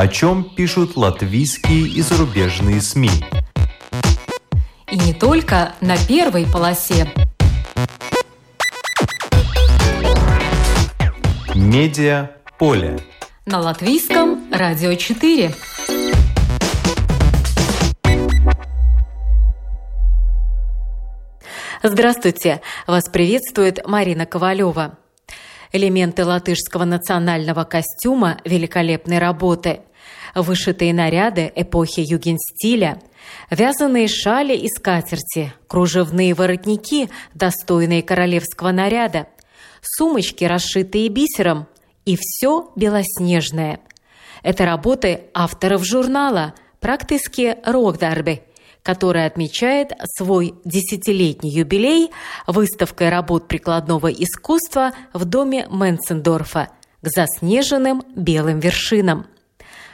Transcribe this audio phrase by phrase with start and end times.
[0.00, 3.10] о чем пишут латвийские и зарубежные СМИ.
[4.90, 7.06] И не только на первой полосе.
[11.54, 12.98] Медиа поле.
[13.44, 15.54] На латвийском радио 4.
[21.82, 22.62] Здравствуйте!
[22.86, 24.96] Вас приветствует Марина Ковалева.
[25.72, 29.82] Элементы латышского национального костюма великолепной работы,
[30.34, 33.00] вышитые наряды эпохи югенстиля,
[33.50, 39.28] вязаные шали и скатерти, кружевные воротники, достойные королевского наряда,
[39.82, 41.66] сумочки, расшитые бисером,
[42.04, 43.80] и все белоснежное.
[44.42, 48.42] Это работы авторов журнала «Практически Рокдарби»,
[48.82, 52.10] которая отмечает свой десятилетний юбилей
[52.46, 56.70] выставкой работ прикладного искусства в доме Менцендорфа
[57.02, 59.26] к заснеженным белым вершинам.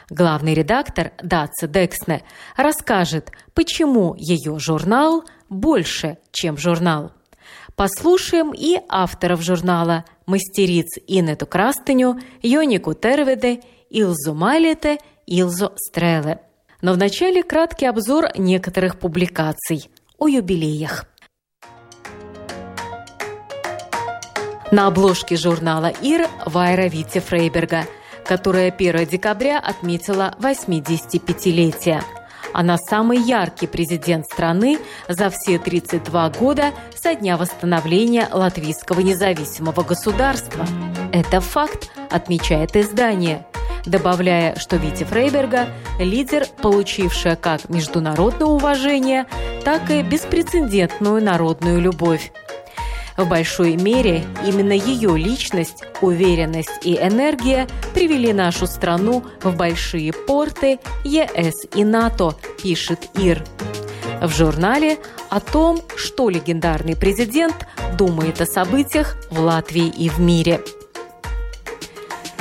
[0.09, 2.23] Главный редактор Датса Дексне
[2.55, 7.11] расскажет, почему ее журнал больше, чем журнал.
[7.75, 16.39] Послушаем и авторов журнала мастериц Инету Крастыню, Йонику Терведе, Илзу Малите, Илзу Стреле.
[16.81, 21.05] Но вначале краткий обзор некоторых публикаций о юбилеях.
[24.71, 27.85] На обложке журнала «Ир» Вайра Вити Фрейберга,
[28.27, 32.01] которая 1 декабря отметила 85-летие.
[32.53, 40.65] Она самый яркий президент страны за все 32 года со дня восстановления латвийского независимого государства.
[41.11, 43.45] Это факт, отмечает издание–
[43.87, 45.67] добавляя, что Вити Фрейберга–
[45.99, 49.25] лидер, получившая как международное уважение,
[49.63, 52.31] так и беспрецедентную народную любовь.
[53.17, 60.79] В большой мере именно ее личность, уверенность и энергия привели нашу страну в большие порты
[61.03, 63.43] ЕС и НАТО, пишет ИР.
[64.21, 64.97] В журнале
[65.29, 70.61] о том, что легендарный президент думает о событиях в Латвии и в мире–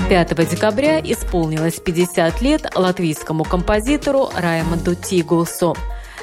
[0.08, 5.76] 5 декабря исполнилось 50 лет латвийскому композитору Раймонду Тигулсу.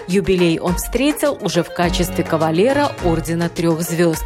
[0.07, 4.23] Юбилей он встретил уже в качестве кавалера Ордена Трех Звезд.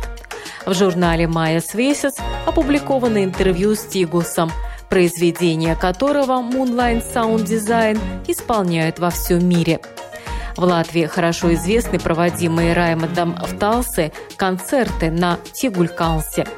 [0.66, 2.16] В журнале «Майя Свесец»
[2.46, 4.52] опубликовано интервью с Тигулсом,
[4.90, 9.80] произведение которого Moonline Sound Design исполняют во всем мире.
[10.56, 16.46] В Латвии хорошо известны проводимые Раймондом в Талсе концерты на Тигулькалсе–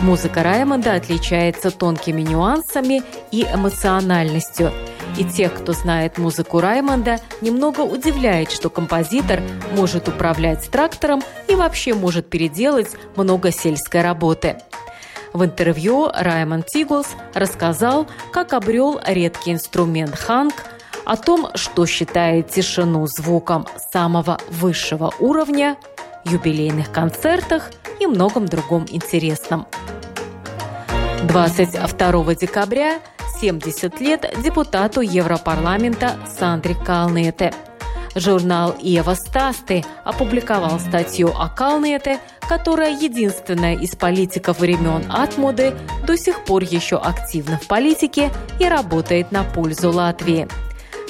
[0.00, 4.72] Музыка Раймонда отличается тонкими нюансами и эмоциональностью.
[5.16, 9.40] И тех, кто знает музыку Раймонда, немного удивляет, что композитор
[9.76, 14.56] может управлять трактором и вообще может переделать много сельской работы.
[15.32, 20.54] В интервью Раймонд Тиглс рассказал, как обрел редкий инструмент ханг,
[21.04, 25.76] о том, что считает тишину звуком самого высшего уровня,
[26.24, 27.70] юбилейных концертах
[28.00, 29.66] и многом другом интересном.
[31.24, 33.00] 22 декабря
[33.44, 37.52] 70 лет депутату Европарламента Сандре Калнете.
[38.14, 45.74] Журнал «Ева Стасты» опубликовал статью о Калнете, которая единственная из политиков времен Атмуды
[46.06, 50.48] до сих пор еще активна в политике и работает на пользу Латвии.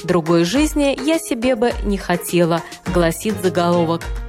[0.03, 2.63] Другой жизни я себе бы не хотела,
[2.93, 4.03] гласит заголовок–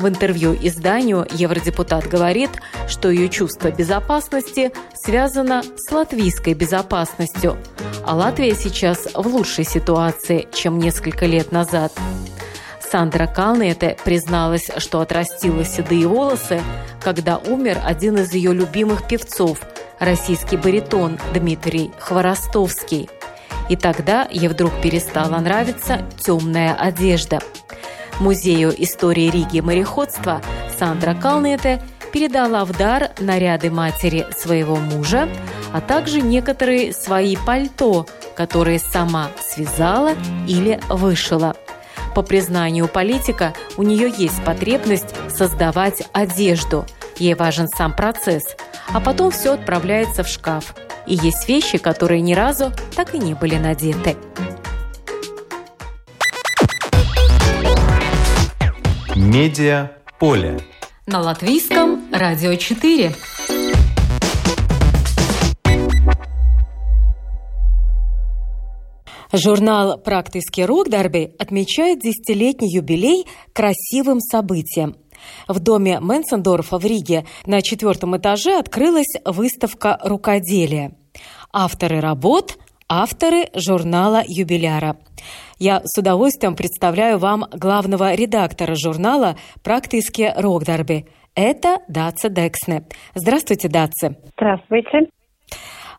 [0.00, 2.50] в интервью изданию евродепутат говорит,
[2.88, 7.58] что ее чувство безопасности связано с латвийской безопасностью,
[8.04, 11.92] а Латвия сейчас в лучшей ситуации, чем несколько лет назад.
[12.90, 16.60] Сандра Калнете призналась, что отрастила седые волосы,
[17.00, 19.60] когда умер один из ее любимых певцов–
[20.00, 23.08] российский баритон Дмитрий Хворостовский.
[23.68, 27.38] И тогда ей вдруг перестала нравиться темная одежда–
[28.20, 30.42] Музею истории Риги мореходства
[30.78, 31.80] Сандра Калнете
[32.12, 35.26] передала в дар наряды матери своего мужа,
[35.72, 38.06] а также некоторые свои пальто,
[38.36, 40.12] которые сама связала
[40.46, 41.56] или вышила.
[42.14, 46.84] По признанию политика, у нее есть потребность создавать одежду.
[47.16, 48.54] Ей важен сам процесс,
[48.92, 50.74] а потом все отправляется в шкаф.
[51.06, 54.16] И есть вещи, которые ни разу так и не были надеты.
[59.32, 60.58] Медиа поле.
[61.06, 63.14] На латвийском радио 4.
[69.32, 74.96] Журнал «Практический Рокдарби» отмечает десятилетний юбилей красивым событием.
[75.46, 80.96] В доме Менсендорфа в Риге на четвертом этаже открылась выставка рукоделия.
[81.52, 82.58] Авторы работ
[82.90, 84.96] авторы журнала «Юбиляра».
[85.58, 91.06] Я с удовольствием представляю вам главного редактора журнала «Практические рокдарби».
[91.36, 92.82] Это Даца Дексне.
[93.14, 94.16] Здравствуйте, Даца.
[94.36, 95.08] Здравствуйте.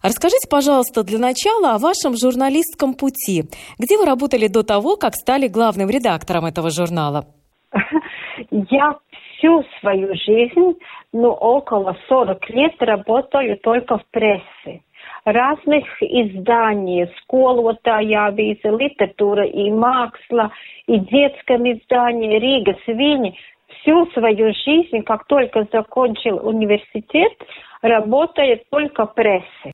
[0.04, 3.44] Расскажите, пожалуйста, для начала о вашем журналистском пути.
[3.80, 7.26] Где вы работали до того, как стали главным редактором этого журнала?
[8.52, 8.98] Я
[9.38, 10.78] всю свою жизнь,
[11.14, 14.82] ну, около 40 лет работаю только в прессе.
[15.26, 20.50] Разных изданий, сколотая авīze, литература и māksla,
[20.88, 23.36] и детском издании, Рига, Свини.
[23.68, 27.34] Всю свою жизнь, как только закончил университет,
[27.82, 29.74] работает только в прессе.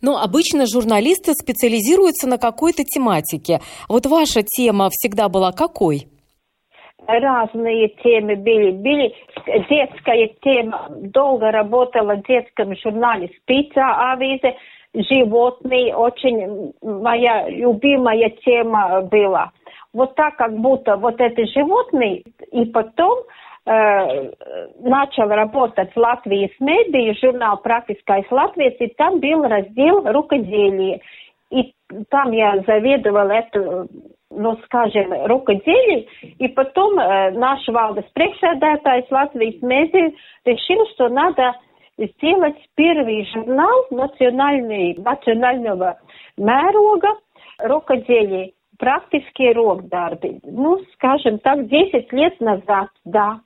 [0.00, 3.60] Но обычно журналисты специализируются на какой-то тематике.
[3.88, 6.06] Вот ваша тема всегда была какой?
[7.06, 8.72] разные темы были.
[8.72, 9.14] Были
[9.68, 10.88] детская тема.
[10.90, 14.56] Долго работала в детском журнале «Спица» авизе.
[15.02, 19.52] Животные очень моя любимая тема была.
[19.92, 23.18] Вот так, как будто вот это животные, и потом
[23.66, 24.30] э,
[24.80, 31.00] начал работать в Латвии с медией, журнал «Практическая Латвия», и там был раздел «Рукоделие».
[31.50, 31.74] И
[32.08, 33.88] там я заведовала эту
[34.30, 36.06] ну, скажем, рукоделие,
[36.38, 40.10] и потом э, наш валdes priekšsēdētājs Латвijas медиа
[40.44, 41.54] решил, что надо
[41.98, 45.98] сделать первый журнал национальный, национального
[46.36, 47.16] мērога
[47.58, 50.40] рукоделия, практические рокдарби.
[50.44, 53.40] Ну, скажем так, 10 лет назад, да.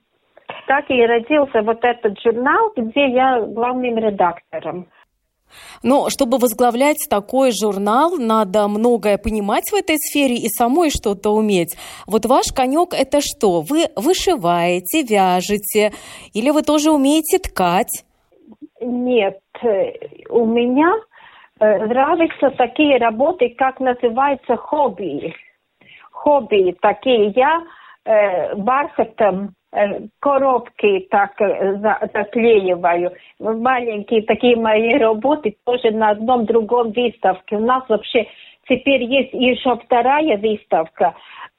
[0.67, 4.87] Так и родился вот этот журнал, где я главным редактором.
[5.83, 11.75] Но чтобы возглавлять такой журнал, надо многое понимать в этой сфере и самой что-то уметь.
[12.07, 13.61] Вот ваш конек это что?
[13.61, 15.93] Вы вышиваете, вяжете
[16.33, 18.05] или вы тоже умеете ткать?
[18.81, 19.39] Нет,
[20.29, 20.93] у меня
[21.59, 25.33] э, нравятся такие работы, как называется хобби.
[26.11, 27.27] Хобби такие.
[27.29, 27.63] Я
[28.05, 31.77] э, бархатом Э, коробки так э,
[32.13, 33.13] заклеиваю.
[33.39, 37.55] Маленькие такие мои работы тоже на одном другом выставке.
[37.55, 38.27] У нас вообще
[38.67, 41.15] теперь есть еще вторая выставка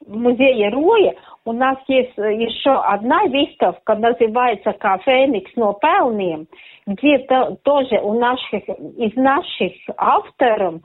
[0.07, 1.15] в музее Роя.
[1.45, 6.47] У нас есть еще одна выставка, называется «Кафеникс но пелнiem»,
[6.87, 10.83] где -то тоже у наших, из наших авторов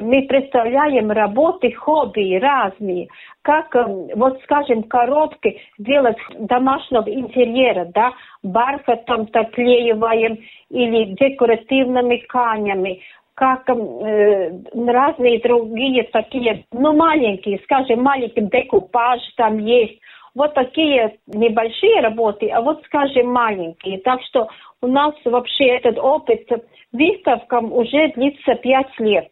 [0.00, 3.08] мы представляем работы, хобби разные,
[3.42, 8.12] как, эм, вот скажем, коробки делать домашнего интерьера, да,
[8.42, 10.38] бархатом заклеиваем
[10.70, 13.00] или декоративными тканями,
[13.36, 20.00] как э, разные другие такие, ну, маленькие, скажем, маленький декупаж там есть,
[20.34, 23.98] вот такие небольшие работы, а вот, скажем, маленькие.
[23.98, 24.48] Так что
[24.80, 26.48] у нас вообще этот опыт
[26.92, 29.30] выставкам уже длится пять лет.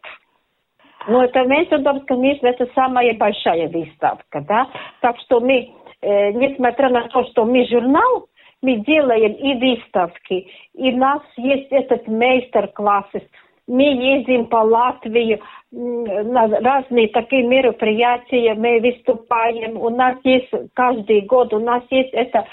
[1.07, 4.67] Ну, это Мейсендорф, конечно, это самая большая выставка, да.
[5.01, 8.27] Так что мы, э, несмотря на то, что мы журнал,
[8.61, 13.27] мы делаем и выставки, и у нас есть этот мейстер-классы.
[13.67, 15.41] Мы ездим по Латвии
[15.71, 19.77] на разные такие мероприятия, мы выступаем.
[19.77, 22.45] У нас есть каждый год, у нас есть это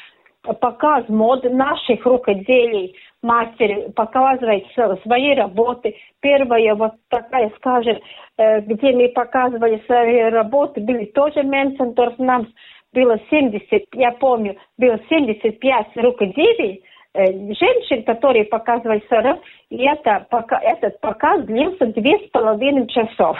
[0.60, 2.96] показ мод наших рукоделий.
[3.22, 4.64] Мастер показывает
[5.02, 5.94] свои работы.
[6.20, 7.98] Первая вот такая, скажем,
[8.38, 12.48] э, где мы показывали свои работы, были тоже Менсендорф, нам
[12.92, 16.82] было 70, я помню, было 75 рукоделий,
[17.14, 19.34] женщин, которые показывали свои
[19.70, 20.26] и это,
[20.62, 23.36] этот показ длился две с половиной часов.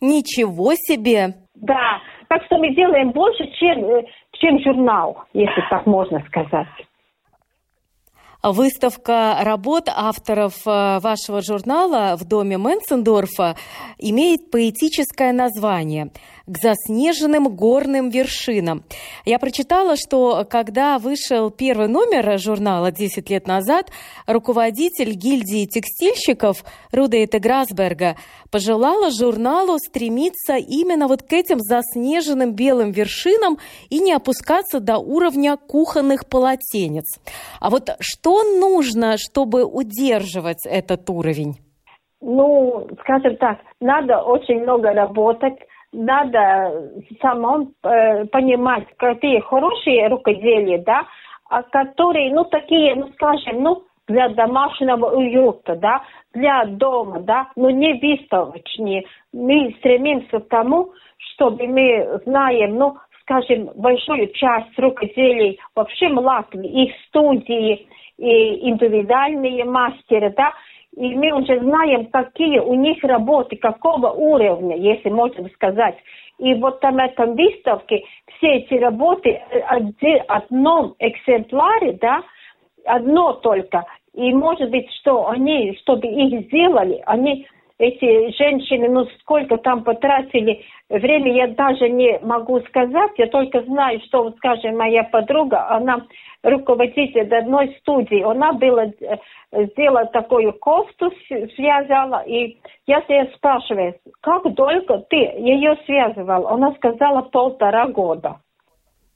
[0.00, 1.34] Ничего себе!
[1.54, 6.68] Да, так что мы делаем больше, чем, э, чем журнал, если так можно сказать.
[8.42, 13.54] Выставка работ авторов э, вашего журнала в доме Менцендорфа
[13.98, 16.10] имеет поэтическое название
[16.46, 18.82] к заснеженным горным вершинам.
[19.26, 23.90] Я прочитала, что когда вышел первый номер журнала 10 лет назад,
[24.26, 28.16] руководитель гильдии текстильщиков Рудейта Грасберга
[28.50, 33.58] пожелала журналу стремиться именно вот к этим заснеженным белым вершинам
[33.90, 37.04] и не опускаться до уровня кухонных полотенец.
[37.60, 41.54] А вот что нужно, чтобы удерживать этот уровень?
[42.20, 45.56] Ну, скажем так, надо очень много работать,
[45.92, 51.02] надо самому э, понимать, какие хорошие рукоделия, да,
[51.48, 56.02] а которые, ну, такие, ну, скажем, ну, для домашнего уюта, да,
[56.34, 59.04] для дома, да, но не выставочные.
[59.32, 66.84] Мы стремимся к тому, чтобы мы знаем, ну, скажем, большую часть рукоделий вообще в Латвии,
[66.84, 67.86] их студии,
[68.20, 70.52] и индивидуальные мастеры, да,
[70.96, 75.96] и мы уже знаем, какие у них работы, какого уровня, если можно сказать.
[76.38, 78.04] И вот там этом выставке
[78.36, 82.22] все эти работы в одном экземпляре, да,
[82.84, 83.84] одно только.
[84.14, 87.46] И может быть, что они, чтобы их сделали, они
[87.80, 93.12] эти женщины, ну сколько там потратили время, я даже не могу сказать.
[93.16, 96.06] Я только знаю, что, скажем, моя подруга, она
[96.42, 99.16] руководитель одной студии, она была, э,
[99.72, 101.10] сделала такую кофту,
[101.56, 106.48] связала, и я себя спрашиваю, как долго ты ее связывал?
[106.48, 108.40] Она сказала полтора года.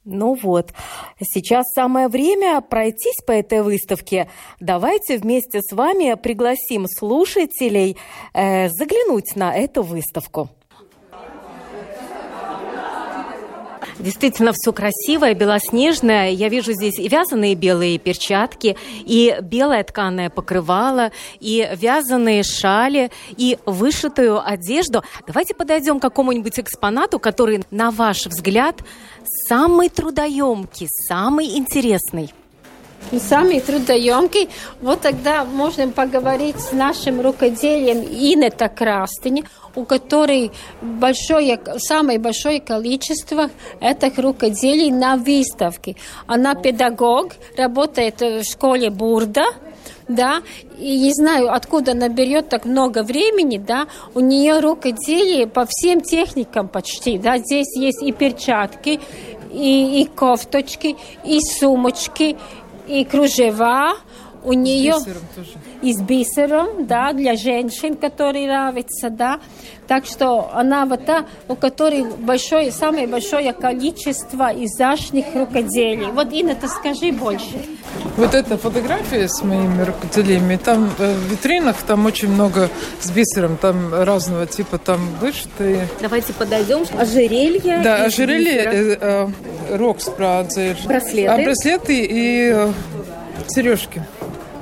[0.04, 0.75] Ну вот,
[1.18, 4.28] сейчас самое время пройтись по этой выставке.
[4.61, 7.96] Давайте вместе с вами пригласим слушателей
[8.34, 10.50] э, заглянуть на эту выставку.
[14.04, 16.28] Действительно, все красивое, белоснежное.
[16.28, 23.56] Я вижу здесь и вязаные белые перчатки, и белое тканое покрывало, и вязаные шали, и
[23.64, 25.02] вышитую одежду.
[25.26, 28.82] Давайте подойдем к какому-нибудь экспонату, который, на ваш взгляд,
[29.49, 32.30] самый трудоемкий, самый интересный.
[33.12, 34.49] Самый трудоемкий.
[34.80, 39.44] Вот тогда можем поговорить с нашим рукоделием Инета Крастыни
[39.76, 45.96] у которой большое, самое большое количество этих рукоделий на выставке.
[46.26, 49.44] Она педагог, работает в школе Бурда,
[50.06, 50.42] да,
[50.78, 56.02] и не знаю, откуда она берет так много времени, да, у нее рукоделие по всем
[56.02, 59.00] техникам почти, да, здесь есть и перчатки,
[59.50, 62.37] и, и кофточки, и сумочки,
[62.86, 63.94] и кружева,
[64.44, 64.94] у нее...
[64.94, 65.50] С бисером тоже
[65.84, 69.38] и с бисером, да, для женщин, которые нравятся, да.
[69.86, 76.06] Так что она вот та, у которой большое, самое большое количество изящных рукоделий.
[76.06, 77.62] Вот, Инна, ты скажи больше.
[78.16, 82.70] Вот эта фотография с моими рукоделиями, там э, в витринах там очень много
[83.00, 85.86] с бисером, там разного типа, там вышитые.
[86.00, 86.84] Давайте подойдем.
[86.98, 87.80] Ожерелье.
[87.84, 91.26] Да, ожерелье, э, э, рокс, Браслеты.
[91.26, 92.72] А браслеты и э,
[93.48, 94.02] сережки.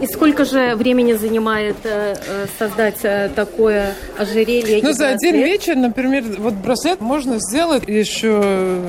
[0.03, 4.81] И сколько же времени занимает э, э создать э, такое ожерелье?
[4.83, 8.43] Ну, за один вечер, например, вот браслет можно сделать еще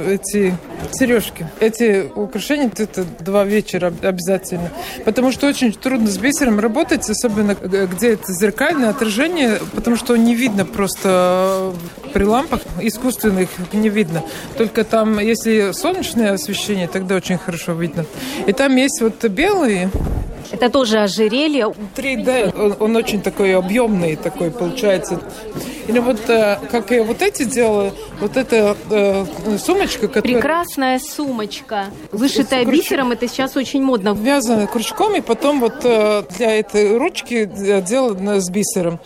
[0.08, 0.56] эти
[0.92, 1.48] сережки.
[1.60, 4.72] Эти украшения это два вечера обязательно.
[5.06, 10.34] Потому что очень трудно с бисером работать, особенно где это зеркальное отражение, потому что не
[10.34, 11.74] видно просто
[12.12, 14.24] при лампах искусственных не видно.
[14.58, 18.06] Только там, если солнечное освещение, тогда очень хорошо видно.
[18.48, 19.92] И там есть вот белые
[20.54, 21.74] это тоже ожерелье.
[21.96, 25.20] 3D, он, он очень такой объемный такой получается.
[25.88, 27.92] Или вот э, как я вот эти делала,
[28.22, 29.26] вот эта э,
[29.58, 30.22] сумочка, которая...
[30.22, 32.78] Прекрасная сумочка, вышитая круч...
[32.78, 34.14] бисером, это сейчас очень модно.
[34.14, 39.00] Вязаная крючком, и потом вот э, для этой ручки делана с бисером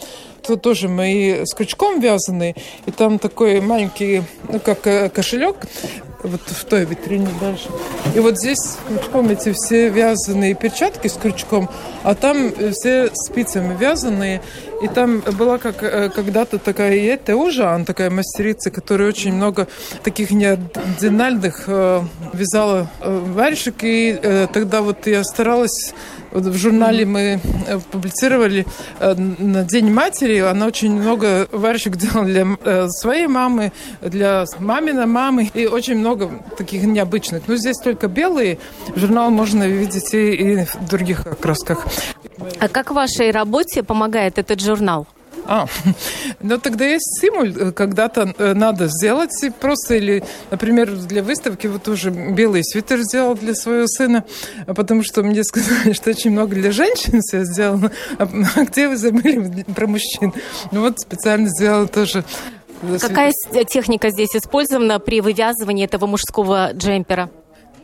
[0.45, 4.81] тут тоже мои с крючком вязаные, и там такой маленький, ну, как
[5.13, 5.57] кошелек,
[6.27, 7.69] вот в той витрине дальше.
[8.15, 11.69] И вот здесь с крючком эти все вязаные перчатки с крючком,
[12.03, 14.41] а там все спицами вязаные.
[14.81, 19.67] И там была как э, когда-то такая Ете Ужан, такая мастерица, которая очень много
[20.03, 22.01] таких неординальных э,
[22.33, 23.83] вязала э, варежек.
[23.83, 25.93] И э, тогда вот я старалась
[26.45, 28.65] в журнале мы э, публицировали
[28.99, 30.39] э, на День матери.
[30.39, 35.49] Она очень много варежек делала для э, своей мамы, для маминой мамы.
[35.53, 37.43] И очень много таких необычных.
[37.47, 38.59] Но здесь только белые.
[38.95, 41.85] Журнал можно видеть и, и в других красках.
[42.59, 45.07] А как вашей работе помогает этот журнал?
[45.47, 45.65] А,
[46.41, 51.87] ну тогда есть стимул, э, когда-то э, надо сделать просто или, например, для выставки вот
[51.87, 54.25] уже белый свитер сделал для своего сына,
[54.67, 58.97] потому что мне сказали, что очень много для женщин все сделано, а, а где вы
[58.97, 60.33] забыли про мужчин?
[60.71, 62.25] Ну вот специально сделала тоже
[63.01, 63.33] Какая
[63.67, 67.31] техника здесь использована при вывязывании этого мужского джемпера?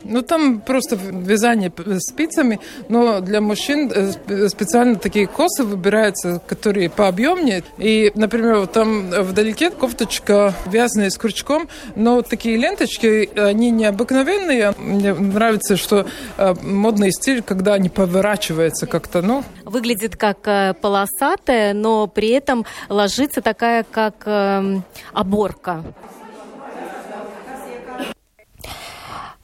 [0.04, 7.64] Ну, там просто вязание спицами, но для мужчин э, специально такие косы выбираются, которые пообъемнее.
[7.78, 14.74] И, например, вот там вдалеке кофточка вязаная с крючком, но такие ленточки, они необыкновенные.
[14.78, 16.06] Мне нравится, что
[16.36, 19.44] э, модный стиль, когда они поворачиваются как-то, ну...
[19.64, 25.82] Выглядит как э, полосатая, но при этом ложится такая, как эм, оборка.
[25.82, 26.04] А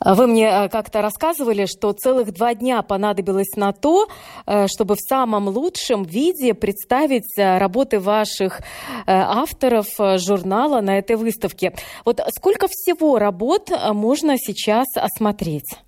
[0.04, 4.07] вы мне э, как-то рассказывали, что целых два дня понадобилось на то,
[4.47, 8.61] э, чтобы в самом лучшем виде представить э, работы ваших
[9.07, 11.73] авторов журнала на этой выставке.
[12.04, 15.78] Вот сколько всего работ можно сейчас осмотреть?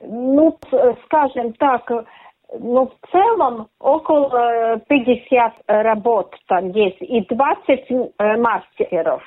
[0.00, 0.58] Ну,
[1.04, 1.90] скажем так,
[2.58, 9.22] Ну, в целом около 50 работ там есть и 20 мастеров.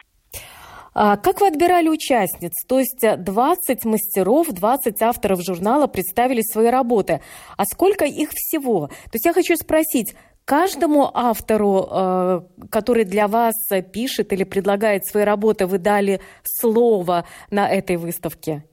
[0.95, 2.53] А как вы отбирали участниц?
[2.67, 7.21] То есть 20 мастеров, 20 авторов журнала представили свои работы.
[7.57, 8.87] А сколько их всего?
[8.87, 13.55] То есть я хочу спросить, каждому автору, э, который для вас
[13.91, 18.63] пишет или предлагает свои работы, вы дали слово на этой выставке?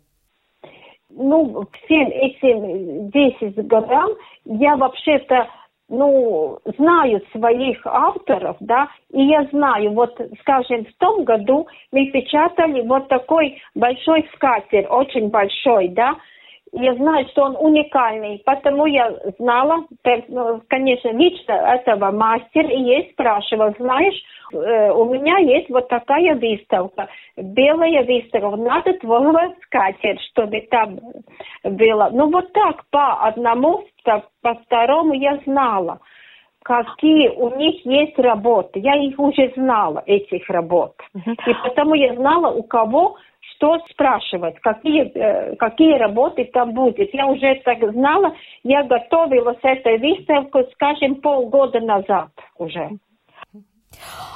[1.10, 4.10] Ну, всем этим 10 годам
[4.44, 5.48] я вообще-то
[5.90, 12.80] ну, знаю своих авторов, да, и я знаю, вот, скажем, в том году мы печатали
[12.82, 16.14] вот такой большой скатер, очень большой, да,
[16.72, 19.84] я знаю, что он уникальный, потому я знала,
[20.28, 24.14] ну, конечно, лично этого мастера, и я спрашивала, знаешь,
[24.52, 31.00] э, у меня есть вот такая выставка, белая выставка, надо твоего скатерть, чтобы там
[31.64, 32.10] было.
[32.12, 35.98] Ну вот так, по одному, по второму я знала,
[36.62, 38.80] какие у них есть работы.
[38.80, 40.94] Я их уже знала, этих работ.
[41.14, 47.12] И потому я знала, у кого что спрашивать, какие, э, какие работы там будет.
[47.12, 52.90] Я уже так знала, я готовилась этой выставку, скажем, полгода назад уже.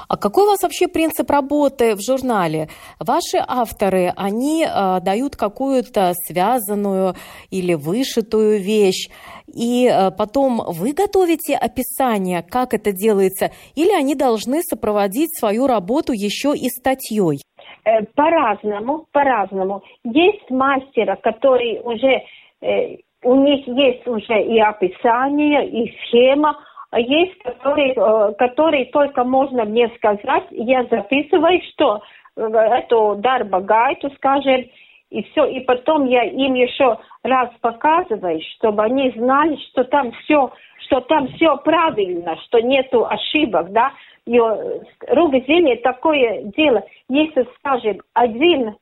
[0.09, 2.69] А какой у вас вообще принцип работы в журнале?
[2.99, 7.15] Ваши авторы, они э, дают какую-то связанную
[7.51, 9.09] или вышитую вещь,
[9.47, 16.13] и э, потом вы готовите описание, как это делается, или они должны сопроводить свою работу
[16.13, 17.41] еще и статьей?
[17.87, 19.83] Э, по-разному, по-разному.
[20.05, 22.23] Есть мастера, который уже,
[22.63, 26.59] э, у них есть уже и описание, и схема,
[26.91, 32.01] а есть, которые, э, которые только можно мне сказать, я записываю, что
[32.37, 34.65] эту дарба гайту, скажем,
[35.11, 40.51] и все, и потом я им еще раз показываю, чтобы они знали, что там все,
[40.87, 43.93] что там все правильно, что нету ошибок, да,
[44.27, 48.77] рукоделие такое дело, если, скажем, один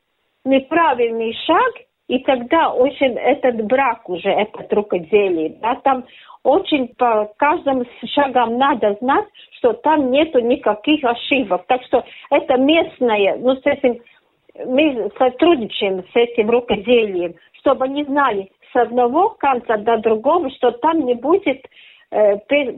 [0.44, 1.72] неправильный шаг,
[2.08, 6.04] и тогда очень этот брак уже, этот рукоделие, да, там
[6.44, 9.26] очень по каждым шагам надо знать,
[9.58, 11.64] что там нету никаких ошибок.
[11.68, 14.00] Так что это местное, ну, с этим,
[14.66, 21.04] мы сотрудничаем с этим рукоделием, чтобы они знали с одного конца до другого, что там
[21.04, 21.64] не будет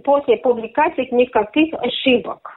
[0.04, 2.50] после публикации никаких ошибок.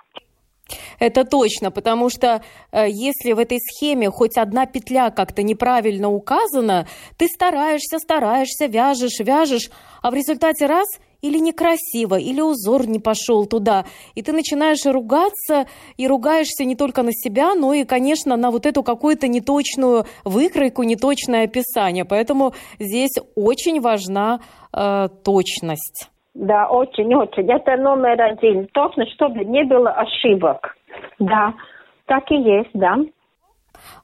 [1.00, 6.88] Это точно, потому что э, если в этой схеме хоть одна петля как-то неправильно указана,
[7.18, 9.70] ты стараешься, стараешься, вяжешь, вяжешь,
[10.02, 10.88] а в результате раз
[11.22, 17.02] или некрасиво, или узор не пошел туда, и ты начинаешь ругаться, и ругаешься не только
[17.02, 22.06] на себя, но и, конечно, на вот эту какую-то неточную выкройку, неточное описание.
[22.06, 24.42] Поэтому здесь очень важна
[24.74, 26.10] э, точность.
[26.38, 27.52] Да, очень-очень.
[27.52, 28.68] Это номер один.
[28.68, 30.76] Точно, чтобы не было ошибок.
[31.18, 31.54] Да,
[32.06, 32.98] так и есть, да.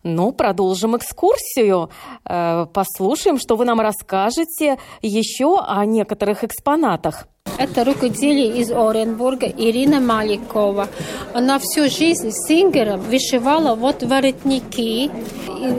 [0.03, 1.89] Ну, продолжим экскурсию.
[2.27, 7.27] Э, послушаем, что вы нам расскажете еще о некоторых экспонатах.
[7.59, 10.87] Это рукоделие из Оренбурга Ирина Маликова.
[11.35, 15.05] Она всю жизнь сингером вышивала вот воротники,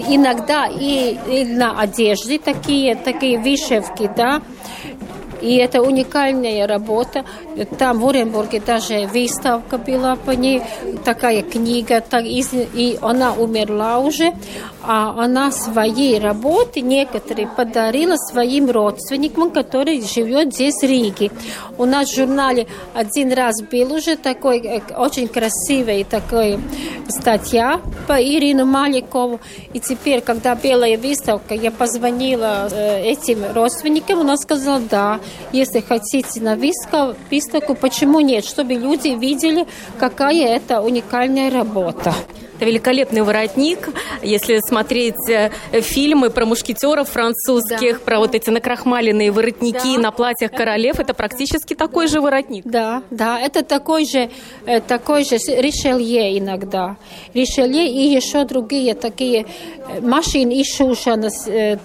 [0.09, 4.41] иногда и, и на одежде такие, такие вышивки, да.
[5.45, 7.25] И это уникальная работа.
[7.79, 10.63] Там в Оренбурге даже выставка была по ней,
[11.05, 14.33] такая книга, так, и она умерла уже.
[14.87, 21.31] А она свои работы некоторые подарила своим родственникам, которые живет здесь в Риге.
[21.79, 26.59] У нас в журнале один раз был уже такой э, очень красивый такой
[27.09, 29.41] статья по Ирину Маликову.
[29.73, 35.21] И теперь, когда белая выставка, я позвонила э, этим родственникам, она сказала, да,
[35.53, 38.45] если хотите на выставку, почему нет?
[38.45, 39.67] Чтобы люди видели,
[39.99, 42.15] какая это уникальная работа.
[42.57, 43.89] Это великолепный воротник.
[44.23, 48.05] Если смотреть э, фильмы про мушкетеров французских, да.
[48.05, 50.03] про вот эти накрахмаленные воротники да.
[50.03, 52.65] на платьях королев, это практически такой же воротник.
[52.65, 54.31] Да, да, это такой же,
[54.67, 56.97] э, такой же Ришелье иногда.
[57.33, 59.47] Ришелье и еще другие такие
[59.89, 61.31] э, машины и шушана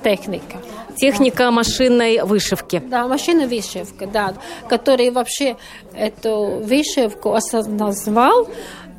[0.04, 0.58] техника.
[1.00, 2.82] Техника машинной вышивки.
[2.86, 4.34] Да, машинная вышивка, да,
[4.68, 5.56] который вообще
[5.94, 8.48] эту вышивку назвал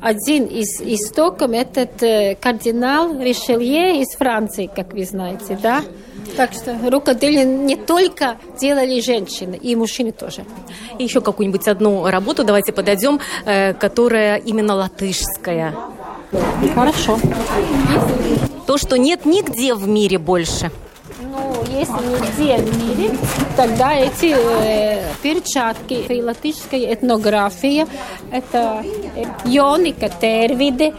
[0.01, 5.83] один из истоков этот э, кардинал Ришелье из Франции, как вы знаете, да?
[6.35, 10.43] Так что рукоделие не только делали женщины, и мужчины тоже.
[10.97, 15.75] И еще какую-нибудь одну работу давайте подойдем, э, которая именно латышская.
[16.73, 17.19] Хорошо.
[18.65, 20.71] То, что нет нигде в мире больше.
[21.60, 23.10] Ну, если нигде в мире,
[23.56, 27.86] тогда эти э, перчатки и латышская этнография,
[28.30, 28.82] это
[29.44, 30.94] Jonика Тервиде,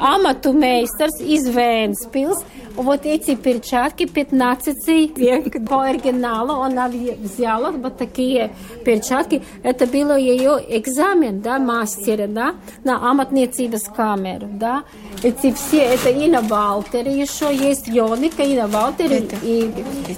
[0.00, 2.42] Амату Мейстерс из Венспилс,
[2.77, 8.51] вот эти перчатки 15 век по оригиналу она взяла вот такие
[8.85, 9.43] перчатки.
[9.63, 14.83] Это было ее экзамен, да, мастера, да, на аmatniecības камеру, да.
[15.23, 19.11] Эти все, это Ина Валтер, еще есть Йоника, Ина Валтер
[19.43, 19.71] и,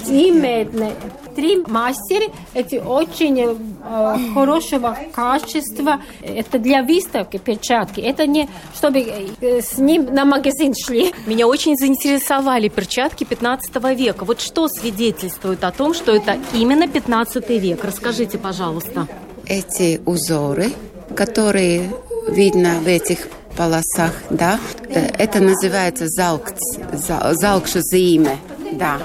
[0.10, 0.92] и Медне
[1.29, 1.29] три
[1.68, 6.02] мастера, эти очень э, хорошего качества.
[6.22, 8.02] Это для выставки перчатки.
[8.02, 11.14] Это не чтобы э, с ним на магазин шли.
[11.26, 14.26] Меня очень заинтересовали перчатки 15 века.
[14.26, 17.84] Вот что свидетельствует о том, что это именно 15 век?
[17.84, 19.08] Расскажите, пожалуйста.
[19.46, 20.72] Эти узоры,
[21.16, 21.92] которые
[22.28, 26.62] видно в этих полосах, да, э, это называется залкц,
[26.94, 28.38] залкша зиме,
[28.72, 29.00] да.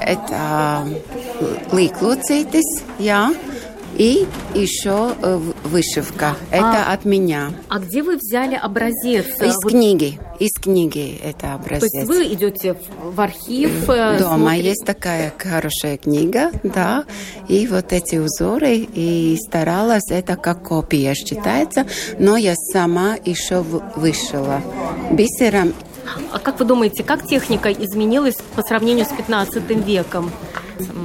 [0.00, 0.86] Это
[1.72, 3.32] ликлуцитис, я,
[3.96, 5.12] и еще
[5.64, 6.36] вышивка.
[6.50, 7.50] Это а, от меня.
[7.68, 9.26] А где вы взяли образец?
[9.40, 9.72] Из вот...
[9.72, 10.18] книги.
[10.38, 11.90] Из книги это образец.
[11.90, 13.86] То есть вы идете в архив?
[13.86, 14.68] Дома смотрите...
[14.68, 17.04] есть такая хорошая книга, да.
[17.48, 18.76] И вот эти узоры.
[18.76, 21.84] И старалась, это как копия считается.
[22.20, 24.62] Но я сама еще вышила
[25.10, 25.74] бисером
[26.32, 30.30] а как вы думаете, как техника изменилась по сравнению с 15 веком?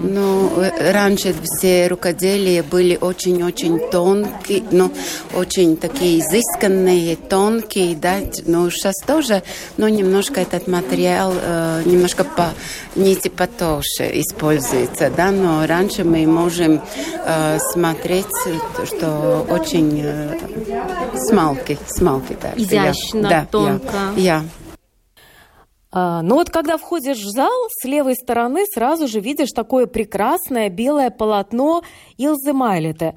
[0.04, 0.52] Ну,
[0.92, 4.92] раньше все рукоделия были очень-очень тонкие, ну,
[5.34, 9.44] очень такие изысканные, тонкие, да, но сейчас тоже,
[9.78, 12.50] но немножко этот материал э, немножко по
[12.96, 16.82] нити потолще используется, да, но раньше мы можем
[17.26, 18.26] э, смотреть,
[18.86, 20.40] что очень э,
[21.18, 22.54] смалки, смалки, да.
[22.56, 23.92] Изящно, я, тонко.
[23.92, 24.44] Да, я, я.
[25.94, 29.86] А, Но ну вот когда входишь в зал, с левой стороны сразу же видишь такое
[29.86, 31.82] прекрасное белое полотно
[32.18, 33.14] Илзы Майлета.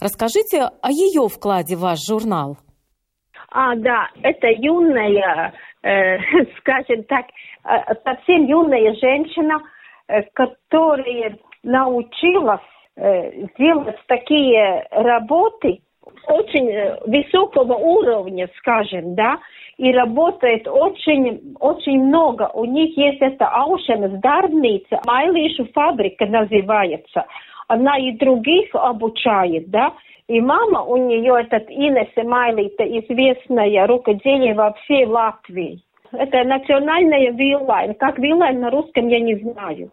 [0.00, 2.58] Расскажите о ее вкладе в ваш журнал.
[3.50, 6.18] А, да, это юная, э,
[6.58, 7.26] скажем так,
[7.64, 9.60] э, совсем юная женщина,
[10.08, 12.60] э, которая научилась
[12.96, 15.80] э, делать такие работы
[16.28, 19.38] очень э, высокого уровня, скажем, да,
[19.76, 22.50] и работает очень, очень много.
[22.54, 27.26] У них есть эта аушенас дарница, Майлишу фабрика называется.
[27.68, 29.92] Она и других обучает, да.
[30.28, 35.80] И мама у нее, этот Инесса Майлита, известная рукоделие во всей Латвии.
[36.12, 37.94] Это национальная вилайн.
[37.94, 39.90] Как вилайн на русском, я не знаю.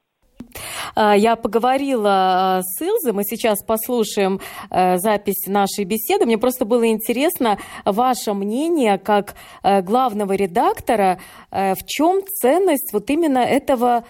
[0.96, 4.40] А, я поговорила а, с Илзой, мы сейчас послушаем
[4.70, 6.26] э, запись нашей беседы.
[6.26, 11.20] Мне просто было интересно ваше мнение как э, главного редактора,
[11.52, 14.04] э, в чем ценность вот именно этого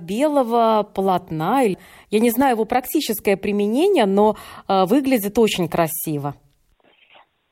[0.00, 1.60] белого полотна.
[2.10, 4.34] Я не знаю его практическое применение, но
[4.66, 6.36] выглядит очень красиво.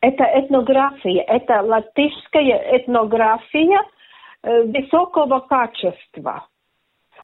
[0.01, 3.83] Это этнография, это латышская этнография
[4.42, 6.46] высокого качества.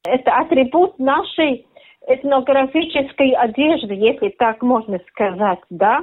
[0.04, 1.66] Это атрибут нашей
[2.08, 6.00] этнографической одежды, если так можно сказать, да.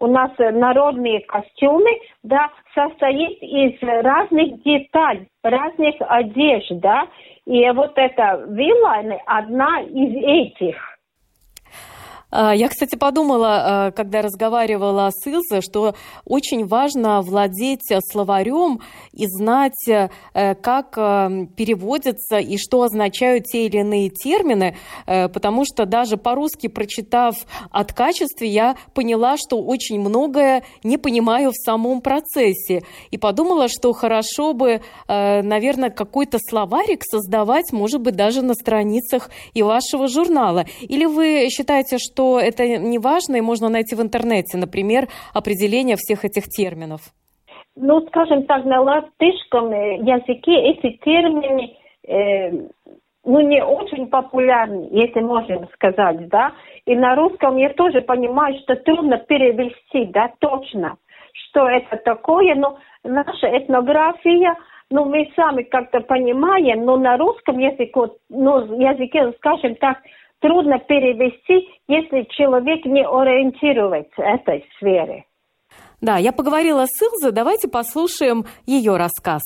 [0.00, 1.90] У нас народные костюмы,
[2.22, 7.08] да, состоит из разных деталей, разных одежд, да.
[7.46, 10.97] И вот эта вилла одна из этих.
[12.30, 15.94] А, я, кстати, подумала, а, когда разговаривала с Илзой, что
[16.26, 18.80] очень важно владеть словарем
[19.12, 20.08] и знать, э,
[20.56, 26.66] как э, переводятся и что означают те или иные термины, э, потому что даже по-русски,
[26.66, 27.36] прочитав
[27.70, 32.82] от качестве, я поняла, что очень многое не понимаю в самом процессе.
[33.10, 39.62] И подумала, что хорошо бы, наверное, какой-то словарик создавать, может быть, даже на страницах и
[39.62, 40.66] вашего журнала.
[40.82, 45.96] Или вы считаете, что что это не важно и можно найти в интернете, например, определение
[45.96, 47.00] всех этих терминов?
[47.76, 51.76] Ну, скажем так, на латышском э, языке эти термины
[52.08, 52.50] э,
[53.24, 56.52] ну, не очень популярны, если можем сказать, да.
[56.86, 60.96] И на русском я тоже понимаю, что трудно перевести, да, точно,
[61.32, 64.56] что это такое, но наша этнография,
[64.90, 67.92] ну, мы сами как-то понимаем, но на русском языке,
[68.28, 69.98] ну, языке, скажем так,
[70.40, 75.24] трудно перевести, если человек не ориентируется в этой сфере.
[76.00, 79.42] Да, я поговорила с Илзой, давайте послушаем ее рассказ.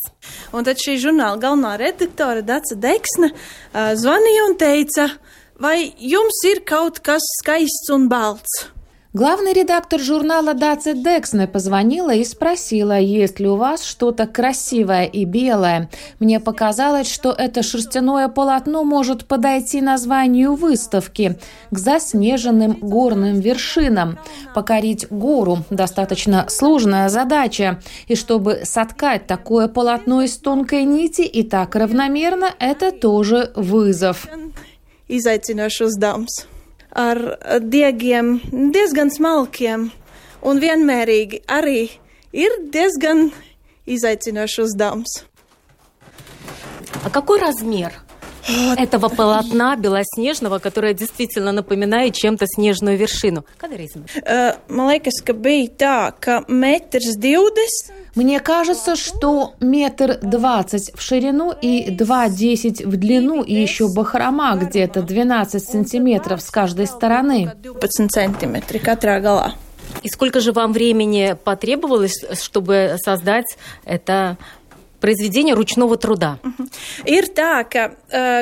[0.52, 3.32] Un tad šī žurnāla galvenā redaktore Daca Deksne
[3.72, 5.08] zvanīja un teica,
[5.56, 8.68] vai jums ir kaut kas skaists un balts?
[9.14, 15.26] Главный редактор журнала Даци Дексне позвонила и спросила, есть ли у вас что-то красивое и
[15.26, 15.90] белое.
[16.18, 21.38] Мне показалось, что это шерстяное полотно может подойти названию выставки
[21.70, 24.18] к заснеженным горным вершинам.
[24.54, 27.82] Покорить гору– достаточно сложная задача.
[28.06, 34.26] И чтобы соткать такое полотно из тонкой нити и так равномерно, это тоже вызов.
[35.06, 36.46] Izaicinošs uzdevums
[36.91, 38.39] ar diegiem
[38.73, 39.89] diezgan smalkiem
[40.41, 41.89] un vienmērīgi arī
[42.33, 43.31] ir diezgan
[43.87, 45.23] izaicinošs uzdevums.
[47.03, 47.93] А какой размер
[48.76, 53.44] этого полотна белоснежного, которое действительно напоминает чем-то снежную вершину?
[53.60, 61.00] Uh, man liekas, ka bija tā, ka metrs divdesmit мне кажется, что метр двадцать в
[61.00, 67.52] ширину и два десять в длину, и еще бахрома где-то 12 сантиметров с каждой стороны.
[70.02, 74.36] И сколько же вам времени потребовалось, чтобы создать это
[75.02, 76.38] произведение ручного труда.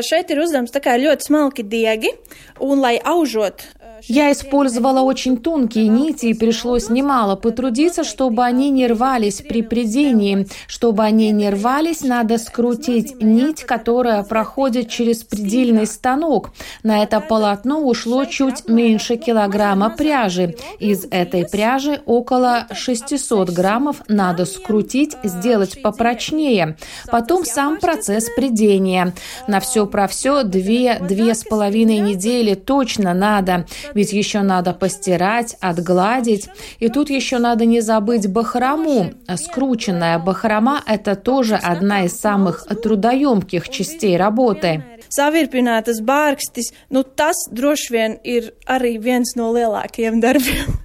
[0.05, 2.13] Šeit ir uzdevums tā kā ļoti smalki diegi,
[2.61, 3.65] un lai aužot
[4.05, 10.47] я использовала очень тонкие нити и пришлось немало потрудиться, чтобы они не рвались при придении.
[10.67, 16.51] Чтобы они не рвались, надо скрутить нить, которая проходит через предельный станок.
[16.83, 20.57] На это полотно ушло чуть меньше килограмма пряжи.
[20.79, 26.77] Из этой пряжи около 600 граммов надо скрутить, сделать попрочнее.
[27.11, 29.15] Потом сам процесс придения.
[29.47, 33.67] На все про все две-две с половиной недели точно надо.
[33.95, 36.49] Ведь еще надо постирать, отгладить.
[36.79, 39.13] И тут еще надо не забыть бахрому.
[39.37, 44.85] Скрученная бахрома– это тоже одна из самых трудоемких частей работы.
[45.11, 50.79] Savirpinātas bārkstis, nu tas droši vien ir arī viens no lielākajiem darbiem.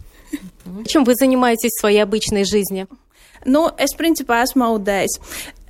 [0.87, 2.87] Чем вы занимаетесь в своей обычной жизни?
[3.45, 5.19] Nu, es principā esmu audējis.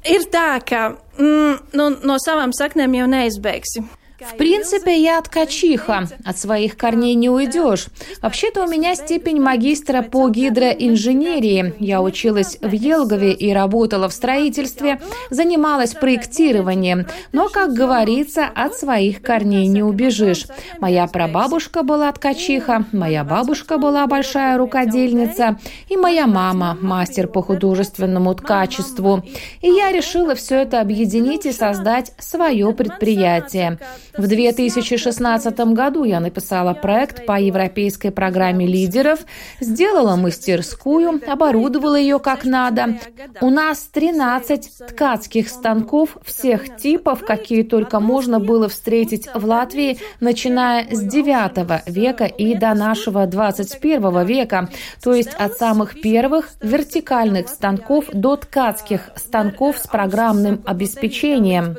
[0.08, 3.84] Ir tā, ka mm, nu, no savām saknēm jau neizbeigsi.
[4.20, 6.08] В принципе, я ткачиха.
[6.24, 7.88] От своих корней не уйдешь.
[8.22, 11.74] Вообще-то у меня степень магистра по гидроинженерии.
[11.80, 17.08] Я училась в Елгове и работала в строительстве, занималась проектированием.
[17.34, 20.46] Но, как говорится, от своих корней не убежишь.
[20.80, 28.34] Моя прабабушка была ткачиха, моя бабушка была большая рукодельница, и моя мама– мастер по художественному
[28.34, 29.24] ткачеству.
[29.62, 33.78] И я решила все это объединить и создать свое предприятие.
[34.18, 39.20] В 2016 году я написала проект по европейской программе лидеров,
[39.60, 42.98] сделала мастерскую, оборудовала ее как надо.
[43.42, 50.88] У нас 13 ткацких станков всех типов, какие только можно было встретить в Латвии, начиная
[50.90, 54.70] с 9 века и до нашего 21 века,
[55.04, 61.76] то есть от самых первых вертикальных станков до ткацких станков с программным обеспечением.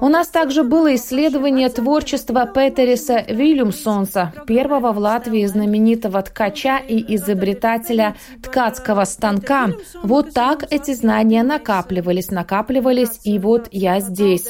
[0.00, 7.14] У нас также было исследование исследование творчества Петериса Вильямсонса, первого в Латвии знаменитого ткача и
[7.14, 9.70] изобретателя ткацкого станка.
[10.02, 14.48] Вот так эти знания накапливались, накапливались, и вот я здесь.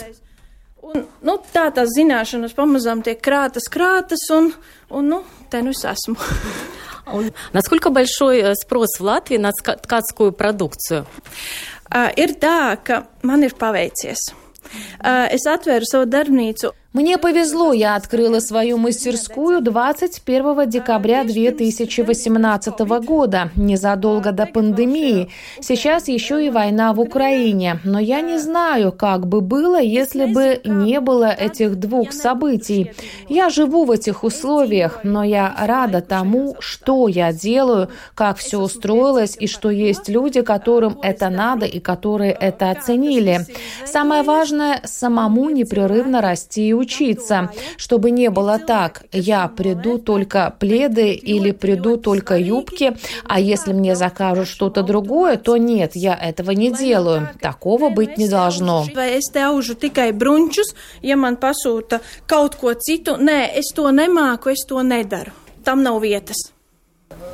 [0.82, 4.50] Un, nu, tā tās zināšanas pamazām tiek krātas, krātas, un,
[4.90, 6.16] un nu, te nu es esmu.
[7.52, 11.06] Насколько большой спрос в Латвии на ткацкую продукцию?
[11.92, 14.32] Uh, ir tā, ka man ir paveicies.
[15.00, 23.50] Uh, es atvēru savu darbnīcu Мне повезло, я открыла свою мастерскую 21 декабря 2018 года,
[23.56, 25.30] незадолго до пандемии.
[25.60, 27.80] Сейчас еще и война в Украине.
[27.82, 32.92] Но я не знаю, как бы было, если бы не было этих двух событий.
[33.26, 39.34] Я живу в этих условиях, но я рада тому, что я делаю, как все устроилось
[39.40, 43.46] и что есть люди, которым это надо и которые это оценили.
[43.86, 51.12] Самое важное– самому непрерывно расти и учиться, чтобы не было так, я приду только пледы
[51.12, 56.70] или приду только юбки, а если мне закажут что-то другое, то нет, я этого не
[56.72, 57.28] делаю.
[57.40, 58.84] Такого быть не должно.
[61.02, 65.32] ja man pasūta kaut ko citu, nē, es to nemāku, es to nedaru.
[65.64, 66.52] Tam nav vietas.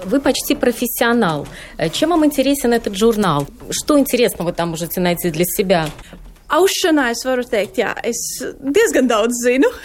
[0.04, 1.46] Вы почти профессионал.
[1.92, 3.46] Чем вам интересен этот журнал?
[3.70, 5.88] Что интересного вы там можете найти для себя?
[6.48, 7.76] Aušanā es varu teikt,
[8.08, 8.20] es
[8.56, 9.68] diezgan daudz zinu.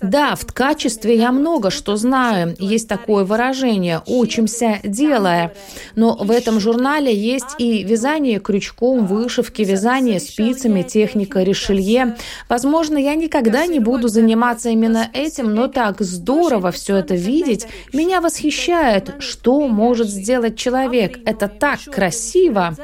[0.00, 2.56] Да, в ткачестве я много что знаю.
[2.58, 5.52] Есть такое выражение «учимся, делая».
[5.94, 12.16] Но в этом журнале есть и вязание крючком, вышивки, вязание спицами, техника решелье.
[12.48, 17.66] Возможно, я никогда не буду заниматься именно этим, но так здорово все это видеть.
[17.92, 21.18] Меня восхищает, что может сделать человек.
[21.26, 22.74] Это так красиво.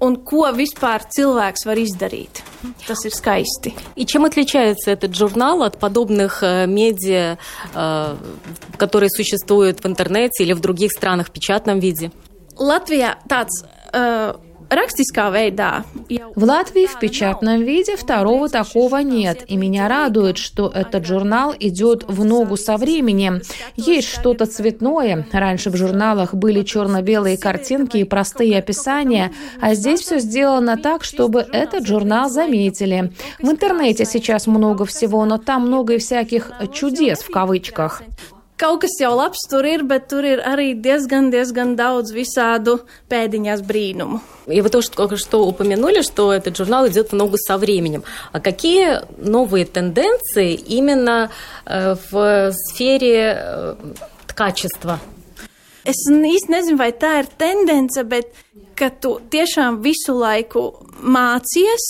[0.00, 2.42] Un ko vispār cilvēks var izdarīt?
[2.86, 3.74] Tas ir skaisti.
[3.96, 7.38] И чем отличается этот журнал от подобных э, медиа,
[7.74, 8.16] э,
[8.76, 12.10] которые существуют в интернете или в других странах в печатном виде?
[12.58, 14.51] Latvijā tāds uh, jau
[16.34, 22.04] В Латвии в печатном виде второго такого нет, и меня радует, что этот журнал идет
[22.08, 23.42] в ногу со временем.
[23.76, 25.26] Есть что-то цветное.
[25.30, 29.30] Раньше в журналах были черно-белые картинки и простые описания,
[29.60, 33.12] а здесь все сделано так, чтобы этот журнал заметили.
[33.40, 38.02] В интернете сейчас много всего, но там много и всяких чудес в кавычках.
[38.61, 42.79] kaut kas jau labs tur ir, bet tur ir arī diezgan, diezgan daudz visādu
[43.09, 44.21] pēdiņās brīnumu.
[44.47, 48.03] И вы тоже только что упомянули, что этот журнал идет в ногу со временем.
[48.31, 51.29] А какие новые тенденции именно
[51.65, 53.75] э, в сфере э,
[54.27, 54.99] ткачества?
[55.87, 58.33] Es īsti nezinu, vai tā ir tendence, bet
[58.75, 61.85] ka tu tiešām visu laiku mācies.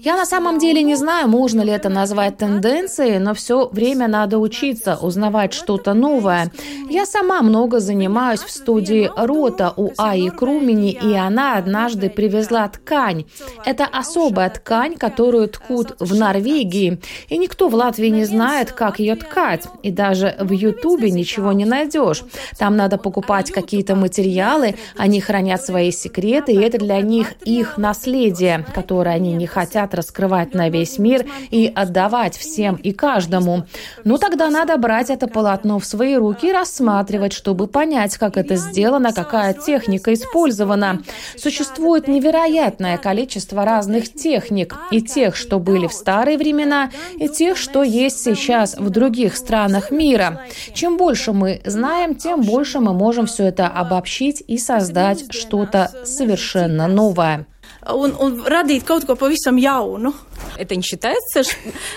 [0.00, 4.38] Я на самом деле не знаю, можно ли это назвать тенденцией, но все время надо
[4.38, 6.52] учиться, узнавать что-то новое.
[6.88, 13.24] Я сама много занимаюсь в студии Рота у Аи Крумени, и она однажды привезла ткань.
[13.64, 19.16] Это особая ткань, которую ткут в Норвегии, и никто в Латвии не знает, как ее
[19.16, 19.66] ткать.
[19.82, 22.22] И даже в Ютубе ничего не найдешь.
[22.56, 28.64] Там надо покупать какие-то материалы, они хранят свои секреты, и это для них их наследие,
[28.74, 33.64] которое они не хотят раскрывать на весь мир и отдавать всем и каждому.
[34.04, 38.56] Ну тогда надо брать это полотно в свои руки и рассматривать, чтобы понять, как это
[38.56, 41.02] сделано, какая техника использована.
[41.36, 47.82] Существует невероятное количество разных техник, и тех, что были в старые времена, и тех, что
[47.82, 50.42] есть сейчас в других странах мира.
[50.74, 56.86] Чем больше мы знаем, тем больше мы можем все это обобщить и создать что-то совершенно
[56.86, 57.46] новое.
[57.86, 60.14] Un, un radīt kaut ko pavisam jaunu.
[60.56, 61.42] Это не считается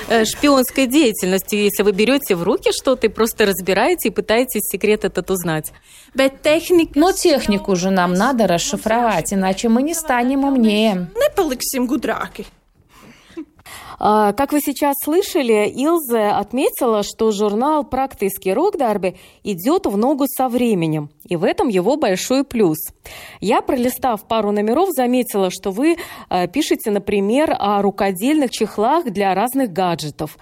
[0.07, 5.03] э, шпионской деятельностью, если вы берете в руки что-то и просто разбираете и пытаетесь секрет
[5.03, 5.73] этот узнать.
[6.13, 11.09] Но технику же нам надо расшифровать, иначе мы не станем умнее.
[11.15, 12.45] nepaliksim gudrāki.
[13.99, 20.49] А, Как вы сейчас слышали, Илзе отметила, что журнал «Практический рок-дарби» идет в ногу со
[20.49, 22.77] временем, и в этом его большой плюс.
[23.39, 25.97] Я, пролистав пару номеров, заметила, что вы
[26.29, 30.37] э, пишете, например, о рукодельных чехлах для разных гаджетов.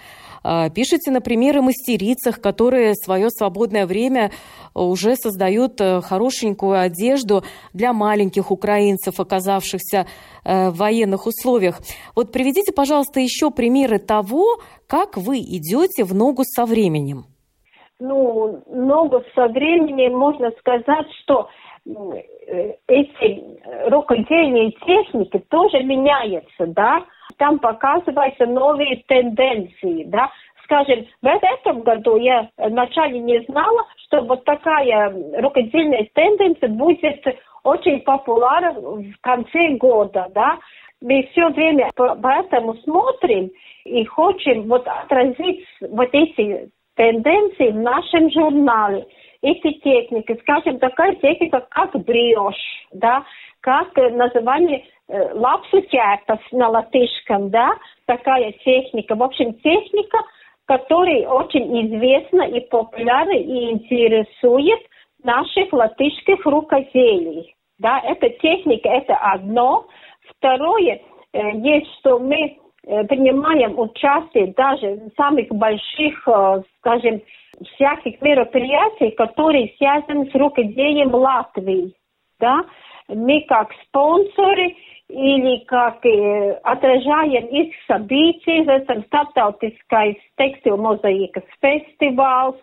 [0.49, 4.31] Э, Пишете, например, о мастерицах, которые свое свободное время
[4.73, 10.07] уже создают э, хорошенькую одежду для маленьких украинцев, оказавшихся
[10.43, 11.79] э, в военных условиях.
[12.15, 14.57] Вот приведите, пожалуйста, еще примеры того,
[14.87, 17.25] как вы идете в ногу со временем.
[17.99, 21.49] ну, много со временем можно сказать, что
[21.85, 23.43] э, эти
[23.89, 27.03] рукодельные техники тоже меняются, да,
[27.39, 30.29] там показываются новые тенденции, да.
[30.65, 37.25] Скажем, в этом году я вначале не знала, что вот такая рукодельная тенденция будет
[37.63, 40.59] очень популярна в конце года, да.
[41.01, 43.49] Мы все время по- поэтому смотрим
[43.85, 49.07] и хотим вот отразить вот эти тенденции в нашем журнале.
[49.41, 52.55] Эти техники, скажем, такая техника, как бриош,
[52.91, 53.23] да,
[53.61, 57.71] как название э, лапсутятов на латышском, да,
[58.05, 59.15] такая техника.
[59.15, 60.19] В общем, техника,
[60.65, 64.79] которая очень известна и популярна и интересует
[65.23, 67.55] наших латышских рукоделий.
[67.79, 69.87] Да, эта техника, это одно.
[70.37, 71.01] Второе,
[71.33, 76.27] э, есть, что мы э, принимаем участие даже в самых больших,
[76.77, 77.21] скажем,
[77.75, 81.93] всяких мероприятий, которые связаны с рукоделием Латвии.
[82.39, 82.61] Да?
[83.07, 84.75] Мы как спонсоры
[85.09, 92.55] или как э, отражаем их события, это стартаutiskais текстил мозаикас фестивалс,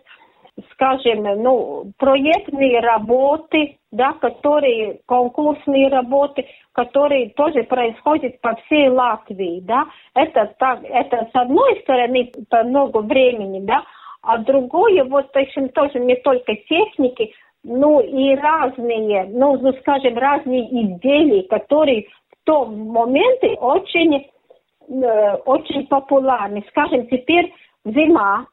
[0.72, 9.86] скажем, ну, проектные работы, да, которые, конкурсные работы, которые тоже происходят по всей Латвии, да,
[10.14, 12.32] это так, это с одной стороны
[12.64, 13.82] много времени, да,
[14.22, 17.32] а другое, вот, общем, тоже не только техники,
[17.66, 24.30] ну, и разные, ну, ну, скажем, разные изделия, которые в том моменте очень
[24.88, 26.64] э, очень популярны.
[26.68, 27.52] Скажем, теперь
[27.84, 28.46] зима,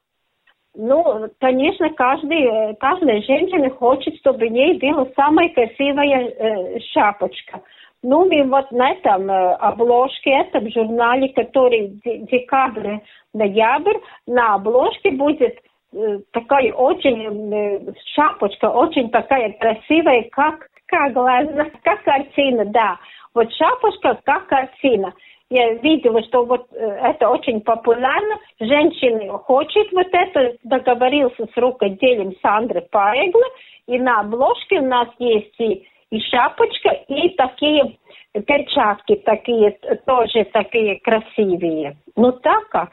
[0.75, 7.61] ну, конечно, каждый, каждая женщина хочет, чтобы ей была самая красивая э, шапочка.
[8.01, 12.97] Ну, и вот на этом э, обложке, этом журнале, который декабрь,
[13.33, 15.59] ноябрь, на обложке будет
[15.93, 22.97] э, такая очень э, шапочка, очень такая красивая, как, как глаза, как картина, да.
[23.33, 25.13] Вот шапочка, как картина.
[25.49, 28.37] Я видела, что вот э, это очень популярно.
[28.59, 30.57] Женщины хотят вот это.
[30.63, 33.45] Договорился с рукоделием Сандры Паегла.
[33.87, 37.97] И на обложке у нас есть и и шапочка, и такие
[38.45, 39.71] перчатки такие,
[40.05, 41.97] тоже такие красивые.
[42.15, 42.91] Ну так как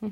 [0.00, 0.10] ну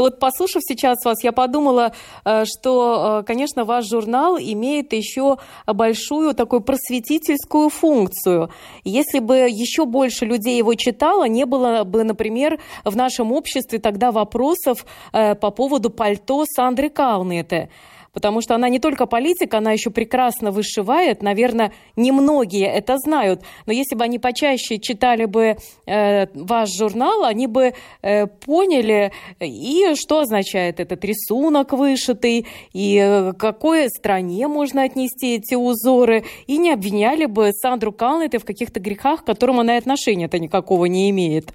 [0.00, 1.92] вот, послушав сейчас вас, я подумала,
[2.24, 8.50] э, что, э, конечно, ваш журнал имеет еще большую такую просветительскую функцию.
[8.84, 14.10] Если бы еще больше людей его читало, не было бы, например, в нашем обществе тогда
[14.10, 17.68] вопросов э, по поводу пальто Сандры Калнеты
[18.12, 21.22] потому что она не только политик, она еще прекрасно вышивает.
[21.22, 23.40] Наверное, немногие это знают.
[23.66, 25.56] Но если бы они почаще читали бы
[25.86, 33.32] э, ваш журнал, они бы э, поняли, и что означает этот рисунок вышитый, и э,
[33.32, 39.22] какой стране можно отнести эти узоры, и не обвиняли бы Сандру Калнете в каких-то грехах,
[39.22, 41.52] к которым она отношения-то никакого не имеет.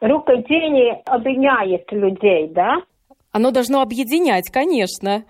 [0.00, 2.82] Рукоделие объединяет людей, да?
[3.32, 5.24] Оно должно объединять, конечно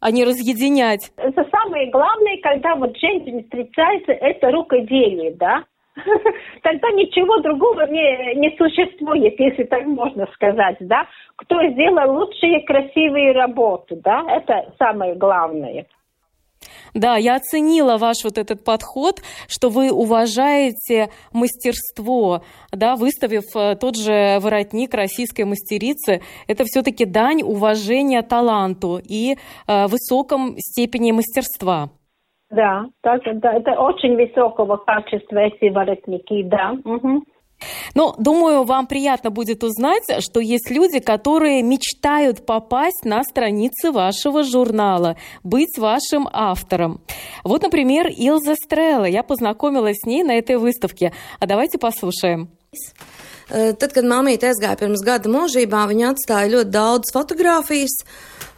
[0.00, 1.10] а не разъединять.
[1.16, 5.64] Это самое главное, когда вот женщина встречается, это рукоделие, да?
[6.62, 11.06] Тогда ничего другого не, не существует, если так можно сказать, да?
[11.36, 14.24] Кто сделал лучшие красивые работы, да?
[14.28, 15.86] Это самое главное.
[16.94, 23.96] Да, я оценила ваш вот этот подход, что вы уважаете мастерство, да, выставив э, тот
[23.96, 29.36] же воротник российской мастерицы, это все-таки дань уважения таланту и
[29.66, 31.90] э, высоком степени мастерства.
[32.50, 36.76] Да, так, да, это очень высокого качества эти воротники, да.
[36.84, 37.22] Угу.
[37.94, 44.44] Но, думаю, вам приятно будет узнать, что есть люди, которые мечтают попасть на страницы вашего
[44.44, 47.00] журнала, быть вашим автором.
[47.44, 49.06] Вот, например, Илза Стрелла.
[49.06, 51.12] Я познакомилась с ней на этой выставке.
[51.40, 52.48] А давайте послушаем.
[53.48, 57.94] Tad, kad mamīte aizgāja pirms gada mūžībā, viņa atstāja ļoti daudz fotografijas.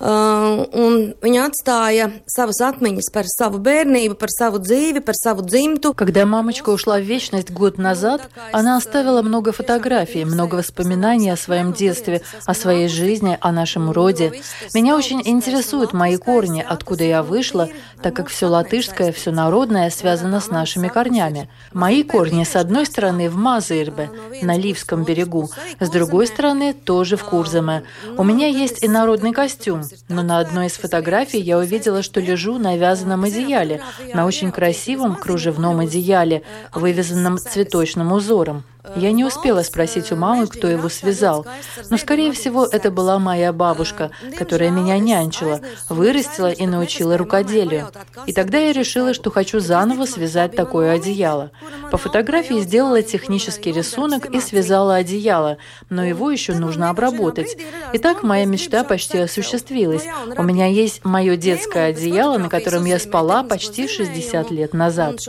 [0.01, 5.93] Un viņa atstāja savas atmiņas par savu bērnību, par savu dzīvi, par savu dzimtu.
[5.95, 11.75] Когда мамочка ушла в вечность год назад, она оставила много фотографий, много воспоминаний о своем
[11.75, 14.33] детстве, о своей жизни, о нашем роде.
[14.73, 17.69] Меня очень интересуют мои корни, откуда я вышла,
[18.03, 21.51] так как все латышское, все народное связано с нашими корнями.
[21.75, 27.25] Мои корни, с одной стороны, в Мазырбе, на Ливском берегу, с другой стороны, тоже в
[27.25, 27.85] Курзаме.
[28.17, 32.59] У меня есть и народный костюм, но на одной из фотографий я увидела, что лежу
[32.59, 33.83] на вязаном одеяле,
[34.15, 36.43] на очень красивом кружевном одеяле,
[36.75, 38.65] вывязанном цветочным узором.
[38.97, 41.47] Я не успела спросить у мамы, кто его связал,
[41.91, 47.89] но, скорее всего, это была моя бабушка, которая меня нянчила, вырастила и научила рукоделию.
[48.27, 51.51] И тогда я решила, что хочу заново связать такое одеяло.
[51.91, 55.59] По фотографии сделала технический рисунок и связала одеяло,
[55.89, 57.57] но его еще нужно обработать.
[57.93, 60.05] Итак, моя мечта почти осуществилась.
[60.37, 65.21] У меня есть мое детское одеяло, на котором я спала почти 60 лет назад.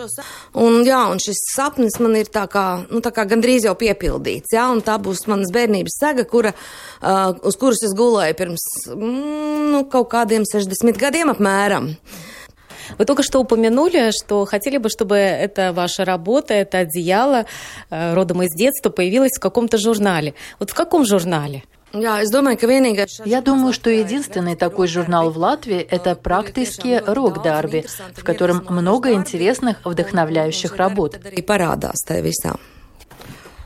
[0.54, 3.00] Un, jā, un šis sapnis man ir tā kā, nu,
[3.42, 4.54] gandrīz jau piepildīts.
[4.54, 6.54] Jā, un tā būs manas bērnības saga, kura,
[7.02, 11.96] uh, uz kuras es gulēju pirms mm, nu, kaut kādiem 60 gadiem apmēram.
[12.98, 17.46] Вы только что упомянули, что хотели бы, чтобы эта ваша работа, это одеяло
[17.90, 20.34] э, родом из детства появилось в каком-то журнале.
[20.60, 21.64] Вот в каком журнале?
[21.94, 27.86] Я думаю, что единственный такой журнал в Латвии– это практически рок-дарби,
[28.18, 31.18] в котором много интересных, вдохновляющих работ.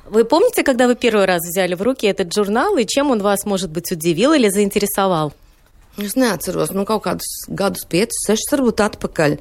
[0.06, 3.46] Вы помните, когда вы первый раз взяли в руки этот журнал, и чем он вас,
[3.46, 5.34] может быть, удивил или заинтересовал?
[5.98, 9.38] Es neatceros, nu, kaut kādus gadus, piecus, sešus varbūt atpakaļ.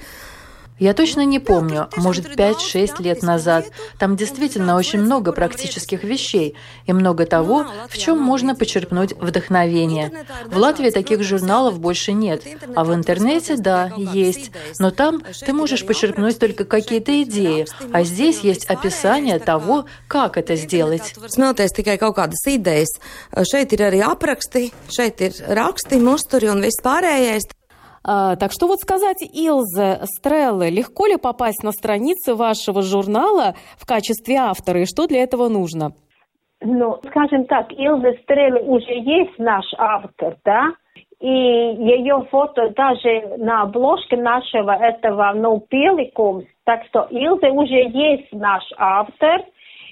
[0.78, 3.66] Я точно не помню, может, 5-6 лет назад.
[3.98, 6.56] Там действительно очень много практических вещей
[6.86, 10.10] и много того, в чем можно почерпнуть вдохновение.
[10.46, 12.42] В Латвии таких журналов больше нет,
[12.74, 14.50] а в интернете, да, есть.
[14.80, 20.56] Но там ты можешь почерпнуть только какие-то идеи, а здесь есть описание того, как это
[20.56, 21.14] сделать.
[23.54, 27.46] Šeit ir arī apraksti, šeit ir raksti, musturi un viss pārējais.
[28.06, 33.86] А, так что вот сказать Илзе Стрелле, легко ли попасть на страницы вашего журнала в
[33.86, 35.92] качестве автора и что для этого нужно?
[36.60, 40.74] Ну, скажем так, Илза Стрелы уже есть наш автор, да?
[41.20, 45.66] И ее фото даже на обложке нашего этого, ну.
[46.64, 49.42] Так что Илза уже есть наш автор.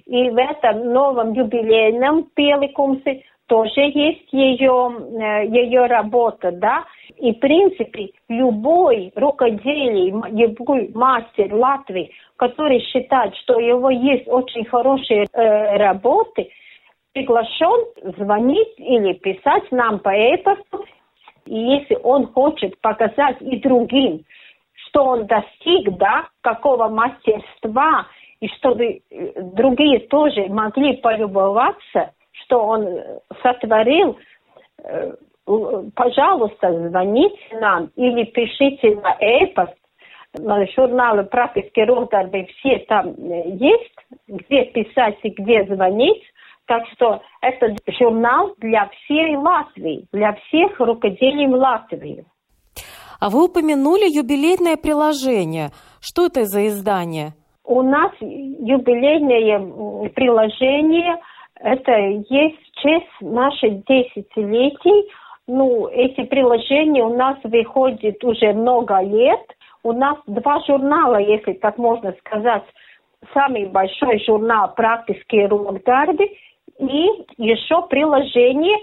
[0.07, 6.85] И в этом новом юбилейном пеликумсе тоже есть ее, э, ее работа, да.
[7.23, 14.65] И, в принципе, любой рукоделие, любой мастер Латвии, который считает, что у него есть очень
[14.65, 16.51] хорошие э, работы,
[17.13, 17.87] приглашен
[18.19, 20.65] звонить или писать нам по этому.
[21.47, 24.25] И если он хочет показать и другим,
[24.89, 28.09] что он достиг, да, какого мастерства,
[28.41, 34.19] и чтобы э, другие тоже могли полюбоваться, что он э, сотворил,
[34.83, 35.13] э,
[35.95, 39.75] пожалуйста, звоните нам или пишите на e-пост.
[40.75, 43.95] Журналы «Практические рукдарби» все там есть,
[44.27, 46.23] где писать и где звонить.
[46.67, 52.25] Так что это журнал для всей Латвии, для всех рукоделий Латвии.
[53.21, 55.71] А вы упомянули юбилейное приложение.
[56.01, 57.35] Что это за издание?
[57.65, 61.21] У нас юбилейное приложение,
[61.57, 61.93] это
[62.31, 65.11] есть в честь наших десятилетий.
[65.49, 69.41] Ну, эти приложения у нас выходят уже много лет.
[69.83, 72.63] У нас два журнала, если так можно сказать.
[73.35, 76.39] Самый большой журнал «Практические рок-дарби»
[76.79, 78.79] и еще приложения,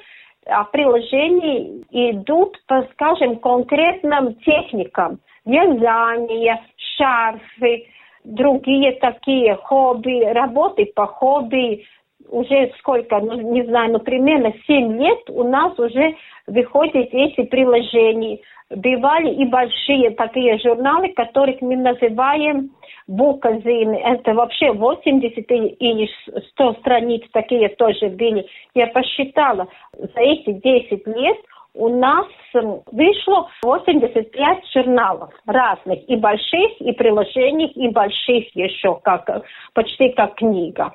[0.46, 5.20] а приложения идут по, скажем, конкретным техникам.
[5.46, 6.62] Вязание,
[6.98, 7.88] шарфы,
[8.24, 11.86] другие такие хобби, работы по хобби.
[12.30, 16.16] Уже сколько, ну, не знаю, ну, примерно 7 лет у нас уже
[16.48, 18.40] выходят эти приложения.
[18.70, 22.70] Бывали и большие такие журналы, которых мы называем
[23.08, 23.96] буказины.
[23.96, 26.08] Это вообще 80 или
[26.52, 28.46] 100 страниц такие тоже были.
[28.76, 29.68] Я посчитала,
[29.98, 31.38] за эти 10 лет
[31.74, 32.28] у нас
[32.92, 40.94] вышло 85 журналов разных, и больших, и приложений, и больших еще, как, почти как книга.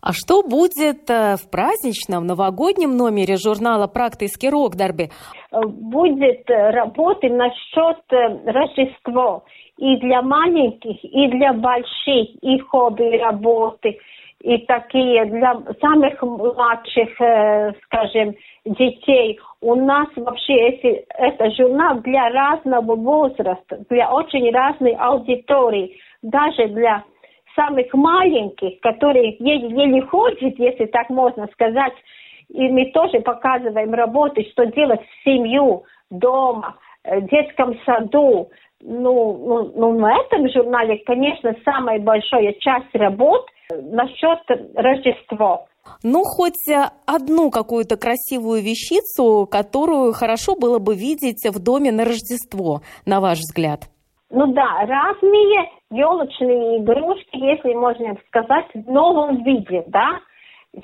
[0.00, 5.10] А что будет э, в праздничном новогоднем номере журнала «Практический рок-дарби»?
[5.50, 9.42] Будет э, работы насчет э, Рождества
[9.76, 13.98] и для маленьких, и для больших, и хобби работы,
[14.40, 17.10] и такие для самых младших,
[17.84, 18.34] скажем,
[18.64, 19.38] детей.
[19.60, 27.04] У нас вообще эти, это журнал для разного возраста, для очень разной аудитории, даже для
[27.54, 31.94] самых маленьких, которые еле, еле ходят, если так можно сказать,
[32.48, 38.50] и мы тоже показываем работы, что делать в семью, дома, э, в детском саду.
[38.80, 44.38] Ну, ну, ну, на этом журнале, конечно, самая большая часть работ насчет
[44.74, 45.66] Рождества.
[46.02, 46.68] Ну, хоть
[47.06, 53.38] одну какую-то красивую вещицу, которую хорошо было бы видеть в доме на Рождество, на ваш
[53.38, 53.88] взгляд.
[54.30, 60.20] Ну да, разные елочные игрушки, если можно сказать, в новом виде, да,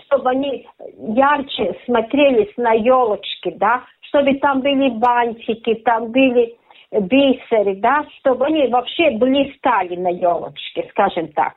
[0.06, 0.66] чтобы они
[0.96, 6.56] ярче смотрелись на елочки, да, чтобы там были бантики, там были
[6.90, 11.54] бисеры, да, чтобы они вообще блистали на елочке, скажем так.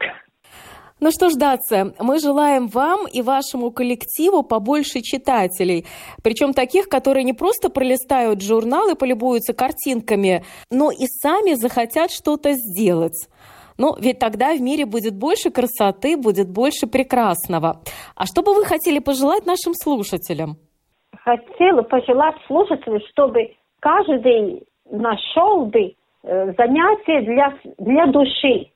[0.99, 5.85] Ну что ж, Датса, мы желаем вам и вашему коллективу побольше читателей.
[6.23, 13.29] Причем таких, которые не просто пролистают журналы, полюбуются картинками, но и сами захотят что-то сделать.
[13.77, 17.81] Ну, ведь тогда в мире будет больше красоты, будет больше прекрасного.
[18.15, 20.57] А что бы вы хотели пожелать нашим слушателям?
[21.23, 25.93] Хотела пожелать слушателям, чтобы каждый нашел бы
[26.23, 28.71] э, занятие для, для души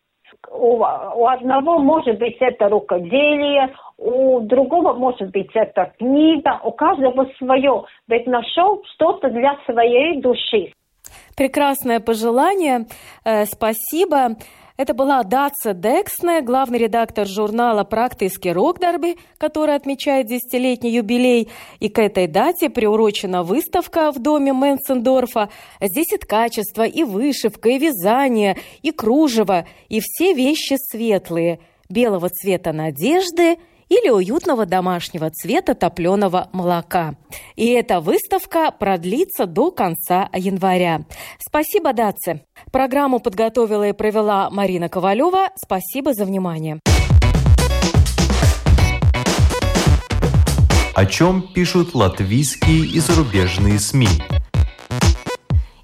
[0.49, 7.27] у, у одного может быть это рукоделие, у другого может быть это книга, у каждого
[7.37, 7.83] свое.
[8.07, 10.73] Ведь нашел что-то для своей души.
[11.35, 12.85] Прекрасное пожелание.
[13.23, 14.35] Э, спасибо.
[14.81, 21.49] Это была Даца Дексне, главный редактор журнала «Практический рок-дарби», который отмечает десятилетний юбилей.
[21.79, 25.49] И к этой дате приурочена выставка в доме Менсендорфа.
[25.79, 31.59] Здесь и качество, и вышивка, и вязание, и кружево, и все вещи светлые.
[31.87, 33.59] Белого цвета надежды–
[33.91, 37.15] или уютного домашнего цвета топленого молока.
[37.57, 41.01] И эта выставка продлится до конца января.
[41.37, 42.45] Спасибо, Датце.
[42.71, 45.49] Программу подготовила и провела Марина Ковалева.
[45.61, 46.79] Спасибо за внимание.
[50.95, 54.07] О чем пишут латвийские и зарубежные СМИ?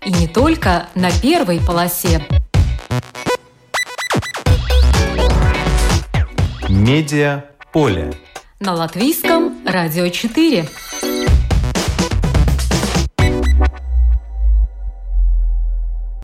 [0.05, 2.25] И не только на первой полосе.
[6.69, 8.11] Медиа поле.
[8.59, 10.67] на латвийском радио 4.